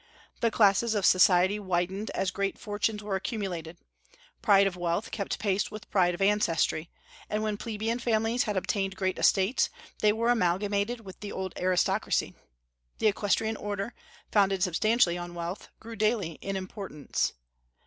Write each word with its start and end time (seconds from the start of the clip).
The 0.39 0.49
classes 0.49 0.95
of 0.95 1.05
society 1.05 1.59
widened 1.59 2.09
as 2.15 2.31
great 2.31 2.57
fortunes 2.57 3.03
were 3.03 3.15
accumulated; 3.15 3.77
pride 4.41 4.65
of 4.65 4.75
wealth 4.75 5.11
kept 5.11 5.37
pace 5.37 5.69
with 5.69 5.91
pride 5.91 6.15
of 6.15 6.23
ancestry; 6.23 6.89
and 7.29 7.43
when 7.43 7.55
plebeian 7.55 7.99
families 7.99 8.45
had 8.45 8.57
obtained 8.57 8.95
great 8.95 9.19
estates, 9.19 9.69
they 9.99 10.11
were 10.11 10.31
amalgamated 10.31 11.01
with 11.01 11.19
the 11.19 11.31
old 11.31 11.53
aristocracy. 11.55 12.33
The 12.97 13.09
equestrian 13.09 13.57
order, 13.57 13.93
founded 14.31 14.63
substantially 14.63 15.19
on 15.19 15.35
wealth, 15.35 15.69
grew 15.79 15.95
daily 15.95 16.39
in 16.41 16.55
importance. 16.57 17.33